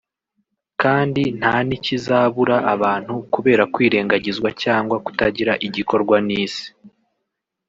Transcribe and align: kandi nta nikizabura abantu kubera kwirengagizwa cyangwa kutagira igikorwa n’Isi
kandi 0.81 1.23
nta 1.39 1.55
nikizabura 1.67 2.57
abantu 2.73 3.13
kubera 3.33 3.63
kwirengagizwa 3.73 4.49
cyangwa 4.63 4.95
kutagira 5.05 5.53
igikorwa 5.67 6.17
n’Isi 6.27 6.67